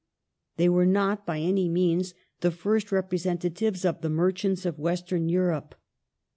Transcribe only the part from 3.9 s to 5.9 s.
the merchants of Western Europe.